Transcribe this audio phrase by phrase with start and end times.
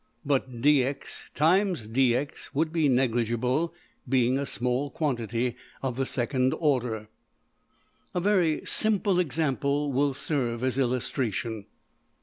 [0.25, 3.71] But $dx × dx$ would be negligible,
[4.09, 7.07] being a small quantity of the second order.
[8.15, 11.65] A very simple example will serve as illustration.